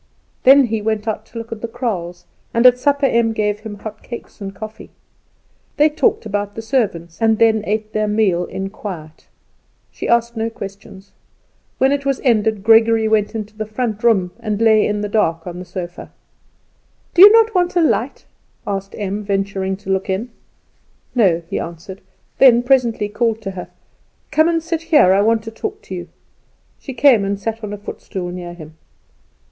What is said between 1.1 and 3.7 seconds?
to look at the kraals, and at supper Em gave